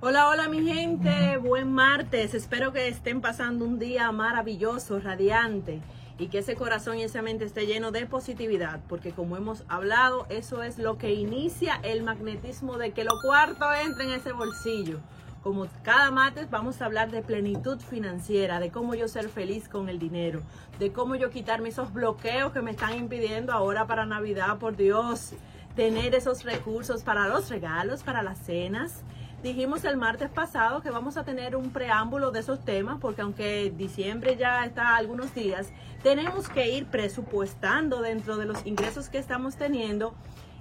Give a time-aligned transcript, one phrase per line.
[0.00, 2.32] Hola, hola mi gente, buen martes.
[2.32, 5.80] Espero que estén pasando un día maravilloso, radiante
[6.20, 10.24] y que ese corazón y esa mente esté lleno de positividad, porque como hemos hablado,
[10.28, 15.00] eso es lo que inicia el magnetismo de que lo cuarto entre en ese bolsillo.
[15.42, 19.88] Como cada martes vamos a hablar de plenitud financiera, de cómo yo ser feliz con
[19.88, 20.42] el dinero,
[20.78, 25.32] de cómo yo quitarme esos bloqueos que me están impidiendo ahora para Navidad, por Dios,
[25.74, 29.02] tener esos recursos para los regalos, para las cenas
[29.42, 33.72] Dijimos el martes pasado que vamos a tener un preámbulo de esos temas porque aunque
[33.76, 35.68] diciembre ya está algunos días,
[36.02, 40.12] tenemos que ir presupuestando dentro de los ingresos que estamos teniendo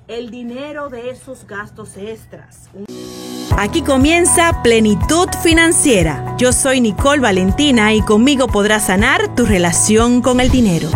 [0.07, 2.69] el dinero de esos gastos extras.
[3.57, 6.35] Aquí comienza Plenitud Financiera.
[6.37, 10.89] Yo soy Nicole Valentina y conmigo podrás sanar tu relación con el dinero.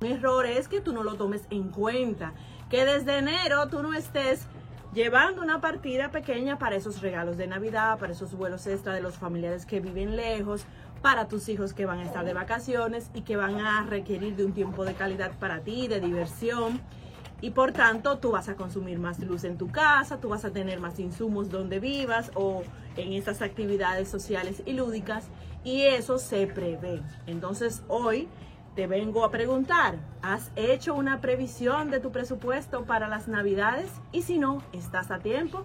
[0.00, 2.32] Un error es que tú no lo tomes en cuenta,
[2.70, 4.46] que desde enero tú no estés
[4.94, 9.16] llevando una partida pequeña para esos regalos de Navidad, para esos vuelos extra de los
[9.16, 10.64] familiares que viven lejos,
[11.02, 14.44] para tus hijos que van a estar de vacaciones y que van a requerir de
[14.44, 16.80] un tiempo de calidad para ti, de diversión.
[17.40, 20.50] Y por tanto, tú vas a consumir más luz en tu casa, tú vas a
[20.50, 22.64] tener más insumos donde vivas o
[22.96, 25.28] en esas actividades sociales y lúdicas.
[25.62, 27.00] Y eso se prevé.
[27.26, 28.28] Entonces, hoy
[28.78, 33.90] te vengo a preguntar, ¿has hecho una previsión de tu presupuesto para las navidades?
[34.12, 35.64] Y si no, estás a tiempo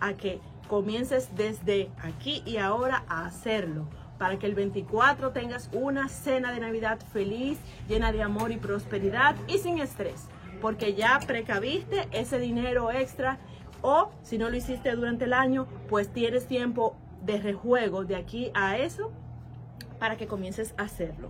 [0.00, 6.08] a que comiences desde aquí y ahora a hacerlo para que el 24 tengas una
[6.08, 10.24] cena de Navidad feliz, llena de amor y prosperidad y sin estrés,
[10.62, 13.36] porque ya precaviste ese dinero extra
[13.82, 18.50] o si no lo hiciste durante el año, pues tienes tiempo de rejuego de aquí
[18.54, 19.12] a eso
[19.98, 21.28] para que comiences a hacerlo.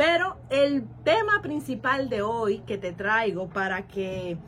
[0.00, 4.38] Pero el tema principal de hoy que te traigo para que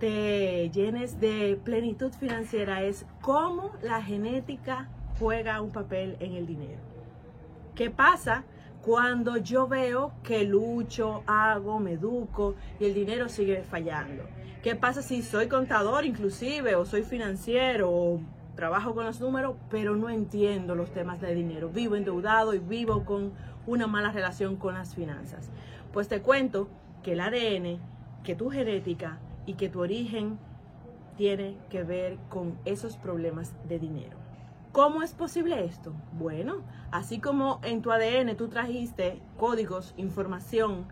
[0.00, 6.80] te llenes de plenitud financiera es cómo la genética juega un papel en el dinero.
[7.74, 8.44] ¿Qué pasa
[8.80, 14.24] cuando yo veo que lucho, hago, me educo y el dinero sigue fallando?
[14.62, 18.20] ¿Qué pasa si soy contador inclusive o soy financiero o
[18.54, 21.68] trabajo con los números, pero no entiendo los temas de dinero?
[21.68, 23.32] Vivo endeudado y vivo con
[23.66, 25.50] una mala relación con las finanzas.
[25.92, 26.68] Pues te cuento
[27.02, 27.80] que el ADN,
[28.24, 30.38] que tu genética y que tu origen
[31.16, 34.16] tiene que ver con esos problemas de dinero.
[34.72, 35.92] ¿Cómo es posible esto?
[36.18, 40.86] Bueno, así como en tu ADN tú trajiste códigos, información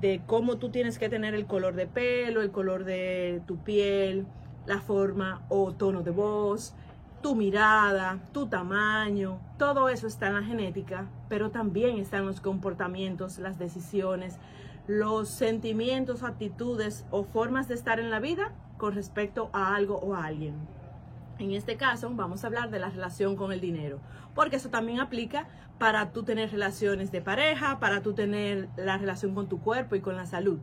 [0.00, 4.26] de cómo tú tienes que tener el color de pelo, el color de tu piel,
[4.66, 6.74] la forma o tono de voz,
[7.24, 13.38] tu mirada, tu tamaño, todo eso está en la genética, pero también están los comportamientos,
[13.38, 14.36] las decisiones,
[14.88, 20.14] los sentimientos, actitudes o formas de estar en la vida con respecto a algo o
[20.14, 20.54] a alguien.
[21.38, 24.00] En este caso vamos a hablar de la relación con el dinero,
[24.34, 25.48] porque eso también aplica
[25.78, 30.02] para tú tener relaciones de pareja, para tú tener la relación con tu cuerpo y
[30.02, 30.60] con la salud.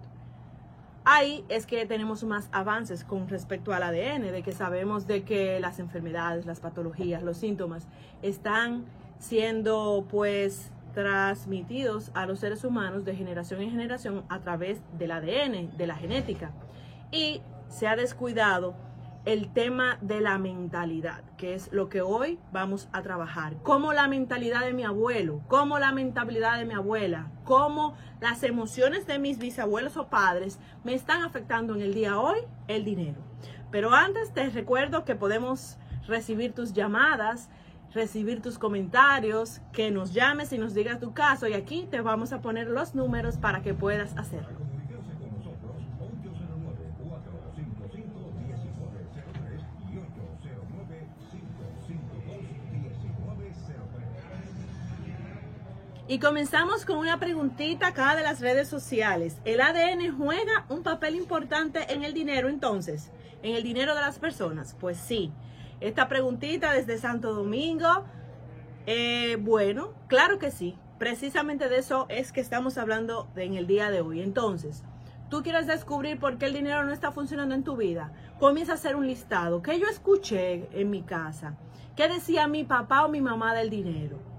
[1.03, 5.59] Ahí es que tenemos más avances con respecto al ADN, de que sabemos de que
[5.59, 7.87] las enfermedades, las patologías, los síntomas
[8.21, 8.85] están
[9.17, 15.75] siendo pues transmitidos a los seres humanos de generación en generación a través del ADN,
[15.75, 16.51] de la genética.
[17.11, 18.75] Y se ha descuidado
[19.25, 23.55] el tema de la mentalidad, que es lo que hoy vamos a trabajar.
[23.61, 29.05] Como la mentalidad de mi abuelo, como la mentalidad de mi abuela, cómo las emociones
[29.05, 33.21] de mis bisabuelos o padres me están afectando en el día hoy el dinero.
[33.69, 35.77] Pero antes te recuerdo que podemos
[36.07, 37.49] recibir tus llamadas,
[37.93, 42.33] recibir tus comentarios, que nos llames y nos digas tu caso y aquí te vamos
[42.33, 44.70] a poner los números para que puedas hacerlo.
[56.11, 59.37] Y comenzamos con una preguntita acá de las redes sociales.
[59.45, 63.11] ¿El ADN juega un papel importante en el dinero entonces?
[63.43, 64.75] ¿En el dinero de las personas?
[64.77, 65.31] Pues sí.
[65.79, 68.03] Esta preguntita desde Santo Domingo.
[68.87, 70.77] Eh, bueno, claro que sí.
[70.99, 74.21] Precisamente de eso es que estamos hablando en el día de hoy.
[74.21, 74.83] Entonces,
[75.29, 78.11] tú quieres descubrir por qué el dinero no está funcionando en tu vida.
[78.37, 79.61] Comienza a hacer un listado.
[79.61, 81.55] ¿Qué yo escuché en mi casa?
[81.95, 84.30] ¿Qué decía mi papá o mi mamá del dinero?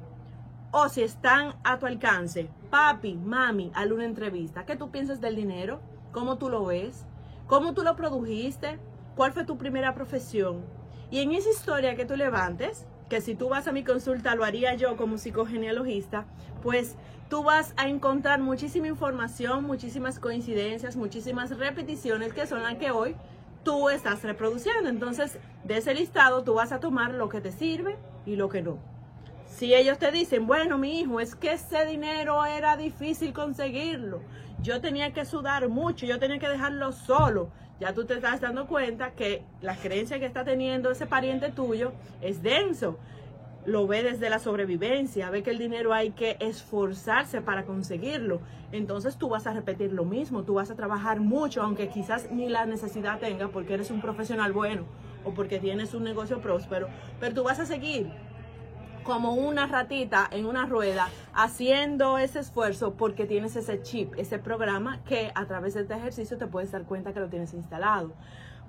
[0.73, 5.37] O si están a tu alcance, papi, mami, a una entrevista, ¿qué tú piensas del
[5.37, 5.81] dinero?
[6.13, 7.05] ¿Cómo tú lo ves?
[7.47, 8.79] ¿Cómo tú lo produjiste?
[9.15, 10.65] ¿Cuál fue tu primera profesión?
[11.11, 14.45] Y en esa historia que tú levantes, que si tú vas a mi consulta lo
[14.45, 16.25] haría yo como psicogenealogista,
[16.63, 16.97] pues
[17.29, 23.15] tú vas a encontrar muchísima información, muchísimas coincidencias, muchísimas repeticiones que son las que hoy
[23.63, 24.89] tú estás reproduciendo.
[24.89, 28.63] Entonces, de ese listado tú vas a tomar lo que te sirve y lo que
[28.63, 28.92] no.
[29.53, 34.23] Si ellos te dicen, bueno, mi hijo, es que ese dinero era difícil conseguirlo,
[34.63, 38.67] yo tenía que sudar mucho, yo tenía que dejarlo solo, ya tú te estás dando
[38.67, 42.99] cuenta que la creencia que está teniendo ese pariente tuyo es denso.
[43.67, 48.41] Lo ve desde la sobrevivencia, ve que el dinero hay que esforzarse para conseguirlo.
[48.73, 52.49] Entonces tú vas a repetir lo mismo, tú vas a trabajar mucho, aunque quizás ni
[52.49, 54.85] la necesidad tenga porque eres un profesional bueno
[55.25, 56.89] o porque tienes un negocio próspero,
[57.21, 58.11] pero tú vas a seguir
[59.03, 65.03] como una ratita en una rueda haciendo ese esfuerzo porque tienes ese chip, ese programa
[65.05, 68.13] que a través de este ejercicio te puedes dar cuenta que lo tienes instalado.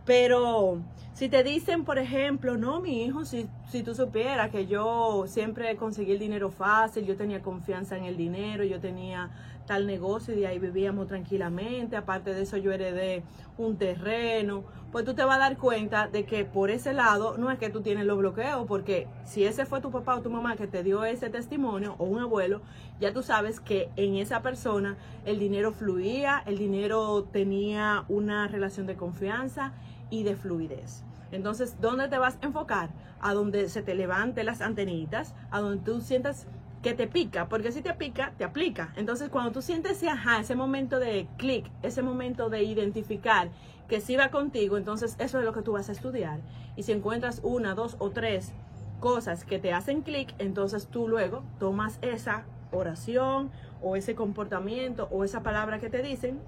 [0.05, 0.81] Pero
[1.13, 5.75] si te dicen, por ejemplo, no, mi hijo, si, si tú supieras que yo siempre
[5.77, 9.29] conseguí el dinero fácil, yo tenía confianza en el dinero, yo tenía
[9.65, 13.23] tal negocio y de ahí vivíamos tranquilamente, aparte de eso yo heredé
[13.57, 17.49] un terreno, pues tú te vas a dar cuenta de que por ese lado no
[17.49, 20.55] es que tú tienes los bloqueos, porque si ese fue tu papá o tu mamá
[20.55, 22.61] que te dio ese testimonio o un abuelo,
[22.99, 28.85] ya tú sabes que en esa persona el dinero fluía, el dinero tenía una relación
[28.85, 29.73] de confianza
[30.09, 31.03] y de fluidez.
[31.31, 32.91] Entonces, ¿dónde te vas a enfocar?
[33.19, 36.45] A donde se te levante las antenitas, a donde tú sientas
[36.83, 38.93] que te pica, porque si te pica, te aplica.
[38.97, 43.49] Entonces, cuando tú sientes ese ajá, ese momento de clic, ese momento de identificar
[43.87, 46.41] que sí va contigo, entonces eso es lo que tú vas a estudiar.
[46.75, 48.51] Y si encuentras una, dos o tres
[48.99, 53.49] cosas que te hacen clic, entonces tú luego tomas esa oración
[53.81, 56.39] o ese comportamiento o esa palabra que te dicen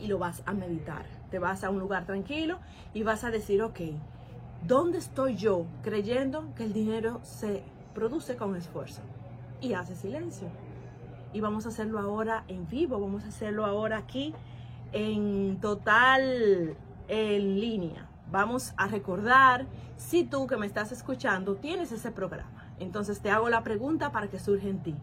[0.00, 1.04] y lo vas a meditar.
[1.30, 2.58] Te vas a un lugar tranquilo
[2.94, 3.80] y vas a decir, ok,
[4.66, 7.62] ¿dónde estoy yo creyendo que el dinero se
[7.94, 9.02] produce con esfuerzo?
[9.60, 10.48] Y hace silencio.
[11.32, 14.34] Y vamos a hacerlo ahora en vivo, vamos a hacerlo ahora aquí
[14.92, 16.76] en total
[17.08, 18.08] en línea.
[18.30, 19.66] Vamos a recordar
[19.96, 22.74] si tú que me estás escuchando tienes ese programa.
[22.78, 24.96] Entonces te hago la pregunta para que surja en ti.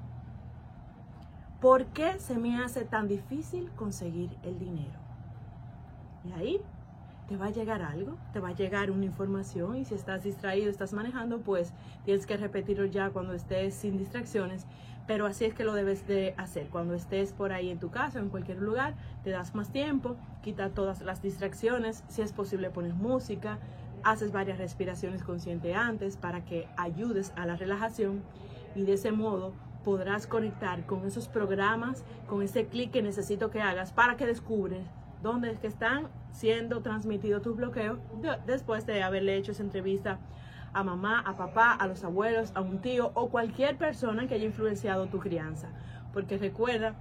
[1.61, 4.99] ¿Por qué se me hace tan difícil conseguir el dinero?
[6.23, 6.61] Y ahí
[7.27, 10.69] te va a llegar algo, te va a llegar una información y si estás distraído,
[10.69, 11.73] estás manejando, pues
[12.05, 14.65] tienes que repetirlo ya cuando estés sin distracciones.
[15.07, 16.67] Pero así es que lo debes de hacer.
[16.67, 20.17] Cuando estés por ahí en tu casa o en cualquier lugar, te das más tiempo,
[20.41, 23.59] quita todas las distracciones, si es posible pones música,
[24.03, 28.21] haces varias respiraciones conscientes antes para que ayudes a la relajación
[28.75, 29.53] y de ese modo
[29.83, 34.85] podrás conectar con esos programas, con ese clic que necesito que hagas para que descubres
[35.21, 37.99] dónde es que están siendo transmitidos tus bloqueos
[38.45, 40.19] después de haberle hecho esa entrevista
[40.73, 44.45] a mamá, a papá, a los abuelos, a un tío o cualquier persona que haya
[44.45, 45.69] influenciado tu crianza.
[46.13, 46.95] Porque recuerda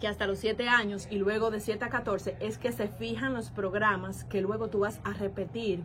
[0.00, 3.32] que hasta los 7 años y luego de 7 a 14 es que se fijan
[3.32, 5.82] los programas que luego tú vas a repetir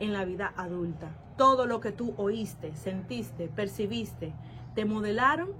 [0.00, 1.10] en la vida adulta.
[1.36, 4.32] Todo lo que tú oíste, sentiste, percibiste,
[4.74, 5.50] te modelaron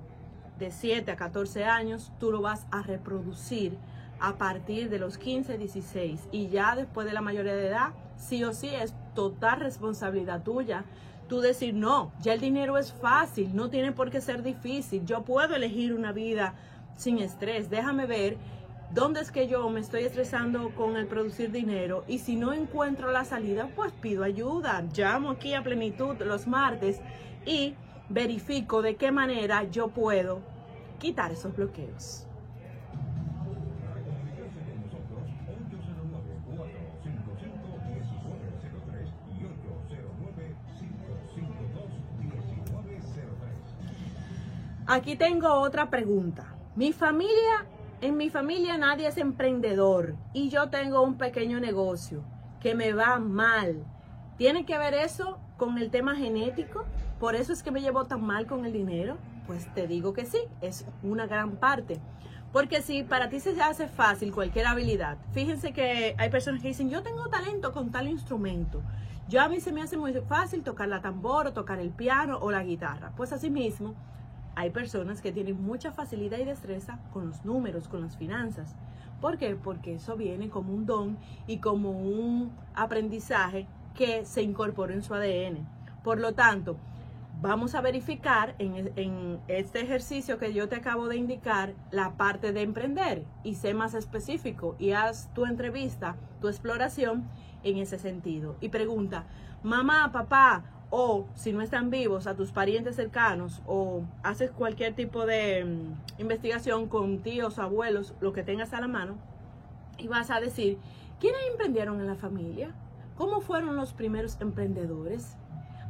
[0.59, 3.77] de 7 a 14 años, tú lo vas a reproducir
[4.21, 8.43] a partir de los 15, 16 y ya después de la mayoría de edad, sí
[8.45, 10.85] o sí es total responsabilidad tuya.
[11.29, 15.23] Tú decir, no, ya el dinero es fácil, no tiene por qué ser difícil, yo
[15.23, 16.55] puedo elegir una vida
[16.97, 18.39] sin estrés, déjame ver
[18.93, 23.13] dónde es que yo me estoy estresando con el producir dinero y si no encuentro
[23.13, 27.01] la salida, pues pido ayuda, llamo aquí a plenitud los martes
[27.45, 27.75] y
[28.09, 30.41] verifico de qué manera yo puedo
[30.99, 32.28] quitar esos bloqueos.
[44.91, 46.47] Aquí tengo otra pregunta.
[46.75, 47.67] Mi familia,
[48.01, 52.25] en mi familia nadie es emprendedor y yo tengo un pequeño negocio
[52.59, 53.85] que me va mal.
[54.39, 56.87] ¿Tiene que ver eso con el tema genético?
[57.21, 59.19] ¿Por eso es que me llevo tan mal con el dinero?
[59.47, 62.01] Pues te digo que sí, es una gran parte.
[62.51, 66.89] Porque si para ti se hace fácil cualquier habilidad, fíjense que hay personas que dicen,
[66.89, 68.81] yo tengo talento con tal instrumento.
[69.29, 72.39] Yo a mí se me hace muy fácil tocar la tambor o tocar el piano
[72.41, 73.13] o la guitarra.
[73.15, 73.95] Pues así mismo,
[74.59, 78.75] hay personas que tienen mucha facilidad y destreza con los números, con las finanzas.
[79.21, 79.55] ¿Por qué?
[79.55, 85.15] Porque eso viene como un don y como un aprendizaje que se incorporó en su
[85.15, 85.65] ADN.
[86.03, 86.77] Por lo tanto,
[87.41, 92.53] vamos a verificar en, en, este ejercicio que yo te acabo de indicar la parte
[92.53, 97.29] de emprender y sé más específico y haz tu entrevista, tu exploración
[97.63, 98.57] en ese sentido.
[98.61, 99.25] Y pregunta,
[99.63, 105.27] mamá, papá, o si no están vivos a tus parientes cercanos o haces cualquier tipo
[105.27, 109.17] de mm, investigación con tíos, abuelos, lo que tengas a la mano
[109.99, 110.79] y vas a decir
[111.21, 112.71] ¿Quiénes emprendieron en la familia?
[113.17, 115.37] ¿Cómo fueron los primeros emprendedores?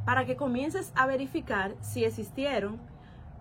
[0.03, 2.79] Para que comiences a verificar si existieron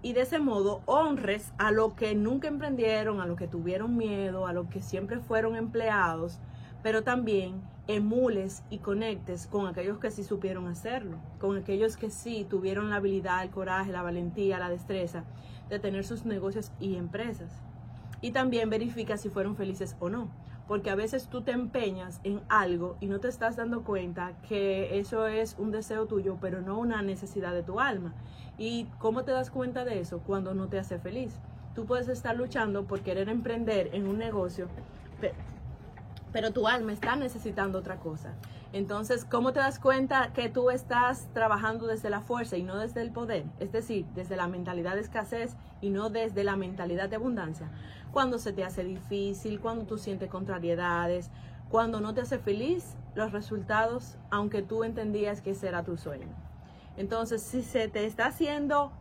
[0.03, 4.47] y de ese modo honres a lo que nunca emprendieron, a lo que tuvieron miedo,
[4.47, 6.41] a lo que siempre fueron empleados,
[6.83, 12.47] pero también emules y conectes con aquellos que sí supieron hacerlo, con aquellos que sí
[12.49, 15.25] tuvieron la habilidad, el coraje, la valentía, la destreza
[15.71, 17.50] de tener sus negocios y empresas.
[18.21, 20.28] Y también verifica si fueron felices o no,
[20.66, 24.99] porque a veces tú te empeñas en algo y no te estás dando cuenta que
[24.99, 28.12] eso es un deseo tuyo, pero no una necesidad de tu alma.
[28.59, 30.18] ¿Y cómo te das cuenta de eso?
[30.26, 31.33] Cuando no te hace feliz.
[31.75, 34.66] Tú puedes estar luchando por querer emprender en un negocio,
[35.21, 35.35] pero
[36.52, 38.35] tu alma está necesitando otra cosa.
[38.73, 43.00] Entonces, ¿cómo te das cuenta que tú estás trabajando desde la fuerza y no desde
[43.00, 43.44] el poder?
[43.58, 47.70] Es decir, desde la mentalidad de escasez y no desde la mentalidad de abundancia.
[48.12, 51.30] Cuando se te hace difícil, cuando tú sientes contrariedades,
[51.70, 56.28] cuando no te hace feliz los resultados, aunque tú entendías que ese era tu sueño.
[56.97, 58.92] Entonces, si se te está haciendo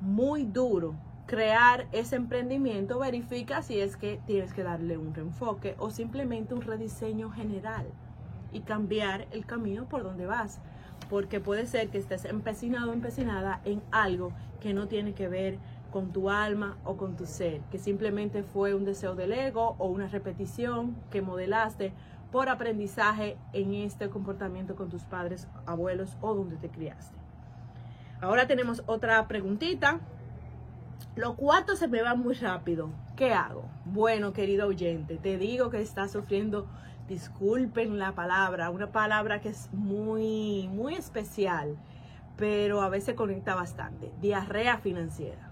[0.00, 0.94] muy duro
[1.28, 6.62] crear ese emprendimiento, verifica si es que tienes que darle un reenfoque o simplemente un
[6.62, 7.86] rediseño general
[8.50, 10.58] y cambiar el camino por donde vas.
[11.10, 15.58] Porque puede ser que estés empecinado o empecinada en algo que no tiene que ver
[15.92, 19.86] con tu alma o con tu ser, que simplemente fue un deseo del ego o
[19.86, 21.92] una repetición que modelaste
[22.32, 27.16] por aprendizaje en este comportamiento con tus padres, abuelos o donde te criaste.
[28.22, 30.00] Ahora tenemos otra preguntita
[31.16, 32.90] los cuartos se me van muy rápido.
[33.16, 33.64] ¿Qué hago?
[33.84, 36.68] Bueno, querido oyente, te digo que estás sufriendo,
[37.08, 41.76] disculpen la palabra, una palabra que es muy, muy especial,
[42.36, 44.12] pero a veces conecta bastante.
[44.20, 45.50] Diarrea financiera.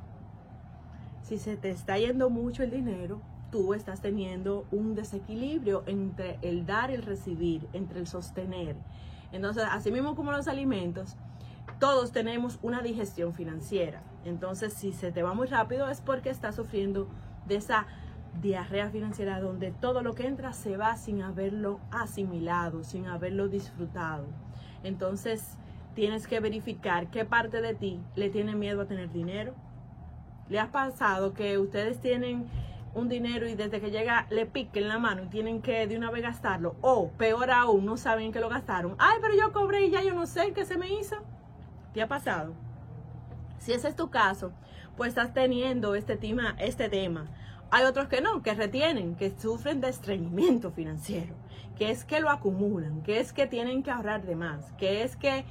[1.23, 6.67] Si se te está yendo mucho el dinero, tú estás teniendo un desequilibrio entre el
[6.67, 8.77] dar y el recibir, entre el sostener.
[9.33, 11.17] Entonces, así mismo como los alimentos,
[11.79, 14.03] todos tenemos una digestión financiera.
[14.25, 17.09] Entonces, si se te va muy rápido es porque estás sufriendo
[17.47, 17.87] de esa
[18.41, 24.27] diarrea financiera donde todo lo que entra se va sin haberlo asimilado, sin haberlo disfrutado.
[24.83, 25.57] Entonces,
[25.95, 29.55] tienes que verificar qué parte de ti le tiene miedo a tener dinero.
[30.49, 32.47] ¿Le ha pasado que ustedes tienen
[32.95, 36.11] un dinero y desde que llega le piquen la mano y tienen que de una
[36.11, 36.77] vez gastarlo?
[36.83, 38.95] O peor aún, no saben que lo gastaron.
[38.99, 41.17] Ay, pero yo cobré y ya yo no sé qué se me hizo.
[41.97, 42.53] ¿Te ha pasado?
[43.57, 44.53] Si ese es tu caso,
[44.99, 47.25] pues estás teniendo este tema, este tema.
[47.71, 51.35] Hay otros que no, que retienen, que sufren de estreñimiento financiero,
[51.79, 55.17] que es que lo acumulan, que es que tienen que ahorrar de más, que es
[55.17, 55.47] que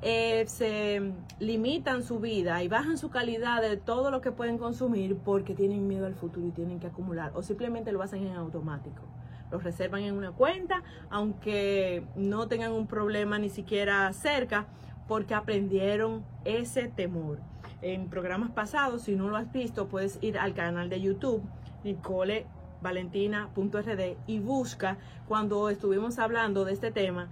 [0.00, 5.16] eh, se limitan su vida y bajan su calidad de todo lo que pueden consumir
[5.16, 9.02] porque tienen miedo al futuro y tienen que acumular o simplemente lo hacen en automático.
[9.50, 14.68] Lo reservan en una cuenta, aunque no tengan un problema ni siquiera cerca,
[15.08, 17.40] porque aprendieron ese temor.
[17.80, 21.42] En programas pasados, si no lo has visto, puedes ir al canal de YouTube,
[21.82, 27.28] nicolevalentina.rd, y busca cuando estuvimos hablando de este tema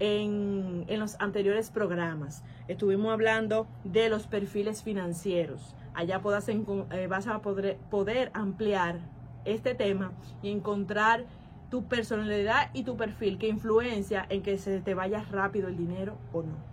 [0.00, 2.42] en, los anteriores programas.
[2.68, 5.76] Estuvimos hablando de los perfiles financieros.
[5.94, 8.98] Allá eh, vas a poder, poder ampliar
[9.44, 10.12] este tema
[10.42, 11.26] y encontrar
[11.70, 16.16] tu personalidad y tu perfil que influencia en que se te vaya rápido el dinero
[16.32, 16.71] o no.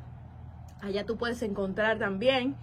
[0.81, 2.55] Allá tú puedes encontrar también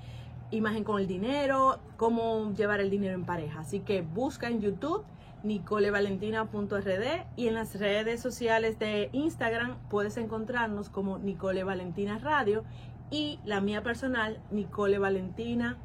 [0.51, 3.61] imagen con el dinero, cómo llevar el dinero en pareja.
[3.61, 5.05] Así que busca en YouTube
[5.43, 12.65] nicolevalentina.rd y en las redes sociales de Instagram puedes encontrarnos como Nicole Valentina Radio
[13.11, 15.77] y la mía personal nicolevalentina.rd.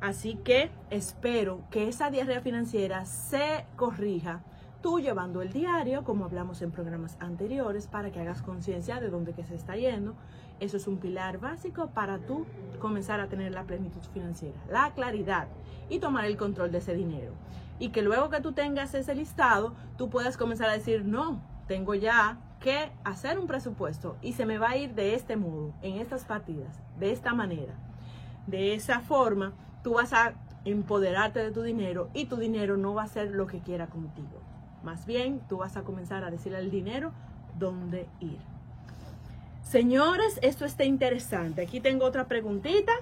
[0.00, 4.42] Así que espero que esa diarrea financiera se corrija
[4.86, 9.32] tú llevando el diario, como hablamos en programas anteriores, para que hagas conciencia de dónde
[9.32, 10.14] que se está yendo.
[10.60, 12.46] Eso es un pilar básico para tú
[12.78, 15.48] comenzar a tener la plenitud financiera, la claridad
[15.88, 17.32] y tomar el control de ese dinero.
[17.80, 21.96] Y que luego que tú tengas ese listado, tú puedas comenzar a decir, no, tengo
[21.96, 25.96] ya que hacer un presupuesto y se me va a ir de este modo, en
[25.96, 27.74] estas partidas, de esta manera.
[28.46, 29.52] De esa forma,
[29.82, 33.48] tú vas a empoderarte de tu dinero y tu dinero no va a hacer lo
[33.48, 34.46] que quiera contigo.
[34.82, 37.12] Más bien, tú vas a comenzar a decirle al dinero
[37.58, 38.38] dónde ir.
[39.62, 41.62] Señores, esto está interesante.
[41.62, 42.92] Aquí tengo otra preguntita.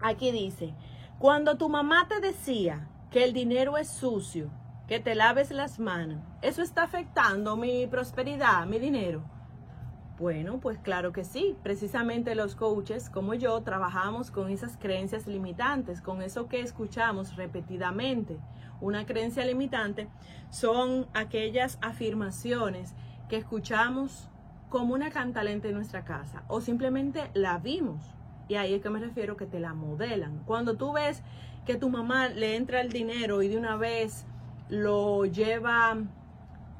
[0.00, 0.74] Aquí dice,
[1.18, 4.50] cuando tu mamá te decía que el dinero es sucio,
[4.88, 9.22] que te laves las manos, ¿eso está afectando mi prosperidad, mi dinero?
[10.18, 11.56] Bueno, pues claro que sí.
[11.62, 18.36] Precisamente los coaches como yo trabajamos con esas creencias limitantes, con eso que escuchamos repetidamente
[18.80, 20.08] Una creencia limitante
[20.50, 22.94] son aquellas afirmaciones
[23.28, 24.28] que escuchamos
[24.68, 28.14] como una cantalente en nuestra casa o simplemente la vimos.
[28.48, 30.42] Y ahí es que me refiero que te la modelan.
[30.44, 31.22] Cuando tú ves
[31.66, 34.24] que tu mamá le entra el dinero y de una vez
[34.68, 35.96] lo lleva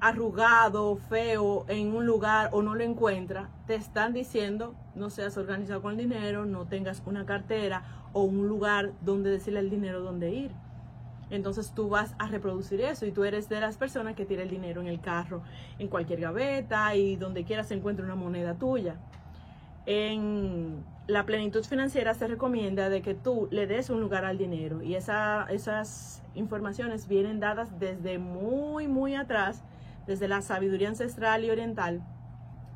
[0.01, 5.83] arrugado, feo en un lugar o no lo encuentra, te están diciendo no seas organizado
[5.83, 10.31] con el dinero, no tengas una cartera o un lugar donde decirle el dinero dónde
[10.31, 10.51] ir.
[11.31, 14.51] Entonces tú vas a reproducir eso y tú eres de las personas que tira el
[14.51, 15.43] dinero en el carro,
[15.79, 18.97] en cualquier gaveta y donde quiera se encuentre una moneda tuya.
[19.87, 24.83] En la plenitud financiera se recomienda de que tú le des un lugar al dinero
[24.83, 29.63] y esas informaciones vienen dadas desde muy, muy atrás,
[30.07, 32.03] desde la sabiduría ancestral y oriental,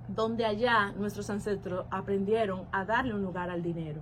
[0.08, 4.00] donde allá nuestros ancestros aprendieron a darle un lugar al dinero.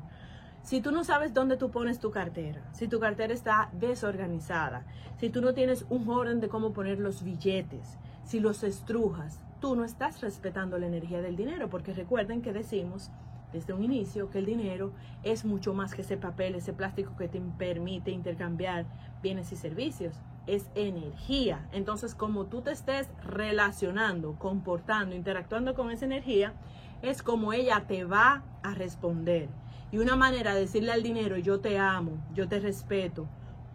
[0.63, 4.85] Si tú no sabes dónde tú pones tu cartera, si tu cartera está desorganizada,
[5.19, 9.75] si tú no tienes un orden de cómo poner los billetes, si los estrujas, tú
[9.75, 13.11] no estás respetando la energía del dinero, porque recuerden que decimos
[13.53, 14.93] desde un inicio que el dinero
[15.25, 18.87] es mucho más que ese papel, ese plástico que te permite intercambiar
[19.21, 20.15] bienes y servicios,
[20.47, 21.69] es energía.
[21.73, 26.55] Entonces, como tú te estés relacionando, comportando, interactuando con esa energía,
[27.03, 29.49] es como ella te va a responder.
[29.91, 33.27] Y una manera de decirle al dinero, yo te amo, yo te respeto,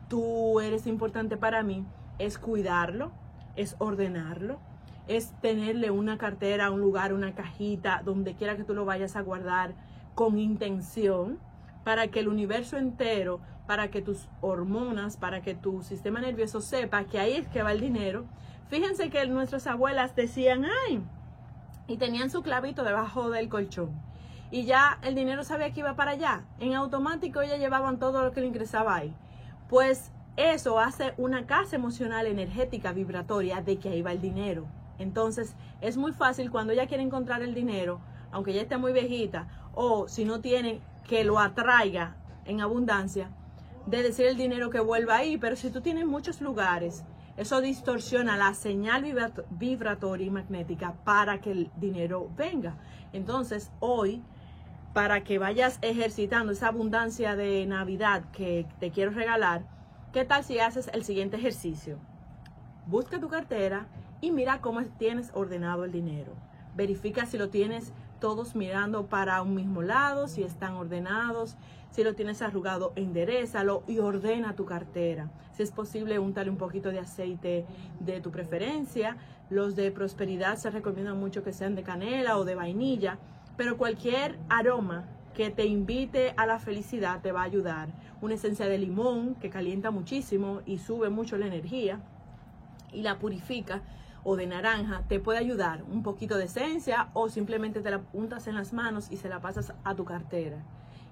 [0.10, 1.86] tú eres importante para mí,
[2.18, 3.12] es cuidarlo,
[3.56, 4.60] es ordenarlo,
[5.08, 9.22] es tenerle una cartera, un lugar, una cajita, donde quiera que tú lo vayas a
[9.22, 9.76] guardar
[10.16, 11.40] con intención,
[11.84, 17.04] para que el universo entero, para que tus hormonas, para que tu sistema nervioso sepa
[17.04, 18.26] que ahí es que va el dinero.
[18.70, 21.02] Fíjense que nuestras abuelas decían, ay,
[21.88, 24.08] y tenían su clavito debajo del colchón
[24.50, 26.44] y ya el dinero sabía que iba para allá.
[26.60, 29.14] En automático ellas llevaban todo lo que le ingresaba ahí.
[29.70, 34.66] Pues eso hace una casa emocional, energética, vibratoria de que ahí va el dinero.
[35.00, 38.00] Entonces es muy fácil cuando ella quiere encontrar el dinero,
[38.32, 43.30] aunque ya esté muy viejita, o si no tiene que lo atraiga en abundancia,
[43.88, 45.38] de decir el dinero que vuelva ahí.
[45.38, 47.04] Pero si tú tienes muchos lugares,
[47.38, 49.06] eso distorsiona la señal
[49.50, 52.78] vibratoria y magnética para que el dinero venga.
[53.14, 54.22] Entonces hoy
[54.94, 59.62] para que vayas ejercitando esa abundancia de Navidad que te quiero regalar,
[60.12, 62.00] ¿qué tal si haces el siguiente ejercicio?
[62.88, 63.86] Busca tu cartera
[64.22, 66.34] y mira cómo tienes ordenado el dinero.
[66.76, 71.56] Verifica si lo tienes todos mirando para un mismo lado, si están ordenados,
[71.92, 75.30] si lo tienes arrugado, enderezalo y ordena tu cartera.
[75.54, 77.66] Si es posible, úntale un poquito de aceite
[78.00, 79.18] de tu preferencia.
[79.50, 83.18] Los de prosperidad se recomiendan mucho que sean de canela o de vainilla
[83.58, 87.90] pero cualquier aroma que te invite a la felicidad te va a ayudar.
[88.22, 92.00] Una esencia de limón que calienta muchísimo y sube mucho la energía
[92.94, 93.82] y la purifica
[94.24, 95.84] o de naranja te puede ayudar.
[95.84, 99.42] Un poquito de esencia o simplemente te la puntas en las manos y se la
[99.42, 100.58] pasas a tu cartera.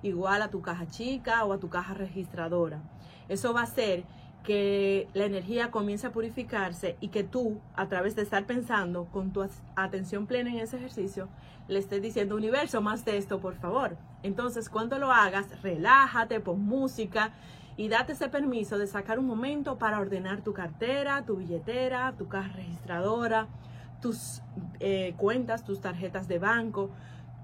[0.04, 2.82] Igual a tu caja chica o a tu caja registradora.
[3.28, 4.04] Eso va a hacer
[4.44, 9.32] que la energía comience a purificarse y que tú, a través de estar pensando con
[9.34, 11.28] tu atención plena en ese ejercicio,
[11.68, 13.98] le estés diciendo, universo, más de esto, por favor.
[14.22, 17.34] Entonces, cuando lo hagas, relájate, pon música
[17.78, 22.28] y date ese permiso de sacar un momento para ordenar tu cartera, tu billetera, tu
[22.28, 23.48] caja registradora,
[24.02, 24.42] tus
[24.80, 26.90] eh, cuentas, tus tarjetas de banco,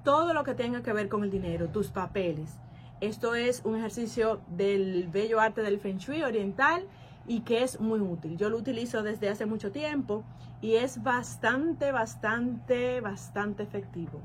[0.04, 2.58] todo lo que tenga que ver con el dinero, tus papeles.
[3.02, 6.84] Esto es un ejercicio del bello arte del Feng Shui oriental
[7.28, 8.38] y que es muy útil.
[8.38, 10.24] Yo lo utilizo desde hace mucho tiempo
[10.62, 14.22] y es bastante, bastante, bastante efectivo.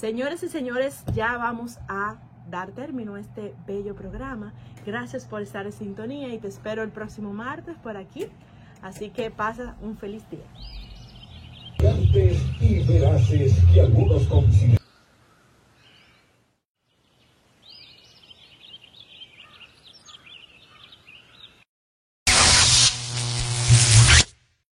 [0.00, 2.16] Señores y señores, ya vamos a
[2.48, 4.54] dar término a este bello programa.
[4.86, 8.24] Gracias por estar en sintonía y te espero el próximo martes por aquí.
[8.80, 10.40] Así que pasa un feliz día.